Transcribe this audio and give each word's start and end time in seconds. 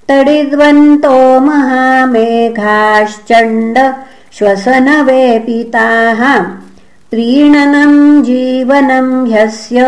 तडिद्वन्तो 0.08 1.40
महामेघाश्चण्ड 1.40 3.94
श्वसनवेपिताः 4.32 6.44
प्रीणनं 7.10 8.22
जीवनं 8.22 9.32
ह्यस्य। 9.32 9.84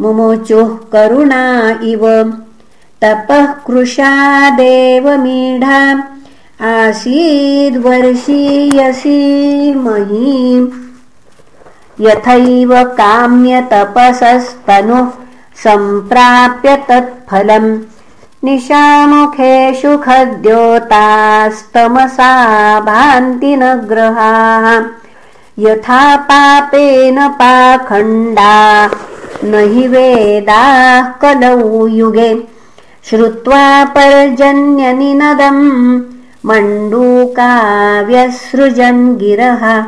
मुमुचुः 0.00 0.76
करुणा 0.92 1.78
इव 1.82 2.32
तपः 3.02 3.44
कृशादेवमीढा 3.66 5.80
आसीद्वर्षीयसी 6.68 7.92
मही 9.74 10.32
यथैव 12.00 12.72
काम्यतपसस्तनुः 13.00 15.08
सम्प्राप्य 15.64 16.70
तत्फलम्। 16.88 17.70
निशामुखेषु 18.44 19.92
खद्योतास्तमसा 19.98 22.32
भान्ति 22.80 23.52
न 23.56 23.62
ग्रहाः 23.88 24.66
यथा 25.58 26.16
पापेन 26.28 27.18
पाखण्डा 27.40 28.56
न 29.44 29.52
हि 29.72 29.84
वेदाः 29.88 31.08
कलौ 31.22 31.86
युगे 31.86 32.30
श्रुत्वा 33.10 33.84
पर्जन्यनिनदम् 33.84 36.00
मण्डूकाव्यसृजन् 36.46 39.16
गिरः। 39.16 39.84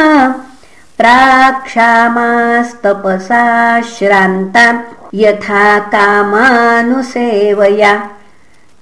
प्राक्षामास्तपसा 0.98 3.80
श्रान्ता 3.80 4.84
यथा 5.14 5.78
कामानुसेवया। 5.78 8.10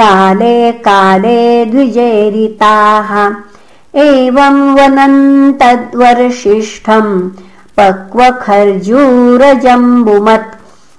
काले 0.00 0.72
काले 0.86 1.64
द्विजेरिताः। 1.64 3.10
एवं 4.00 4.56
वनन्तद्वर्षिष्ठम् 4.76 7.30
पक्वखर्जूरजम्बुमत्। 7.78 10.54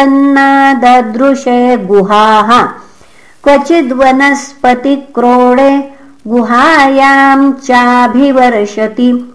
गुहाः 1.86 2.50
क्वचिद्वनस्पतिक्रोडे 3.44 5.92
गुहायाम् 6.26 7.52
चाभिवर्षति। 7.52 9.34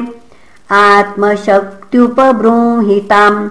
आत्मशक्त्युपबृंहिताम् 0.71 3.49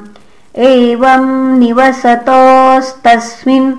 एवम् 0.57 1.59
निवसतोस्तस्मिन् 1.59 3.73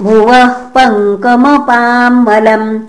भुवः 0.04 0.48
पङ्कमपाम्बलम्। 0.48 2.80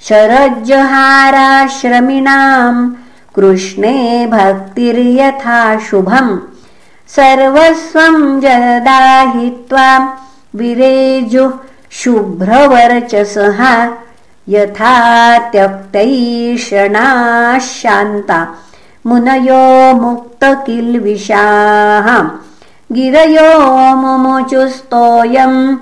शरज्जहाराश्रमिणाम्। 0.00 2.92
कृष्णे 3.36 4.26
भक्तिर्यथा 4.26 5.78
शुभम्। 5.78 6.38
सर्वस्वम् 7.08 8.40
जदाहित्वा 8.40 10.18
विरेजुः 10.54 11.52
शुभ्रवर्चसः। 11.90 13.88
यथा 14.48 15.38
त्यक्तैषणाः 15.38 17.58
शान्ता 17.58 18.46
मुनयो 19.06 19.94
मुक्तकिल्विषाः 19.94 22.28
गिरयो 22.92 23.96
मुमुचुस्तोयम् 23.96 25.76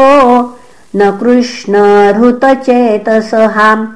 न 0.97 1.11
कृष्णहृतचेतसहाम् 1.11 3.87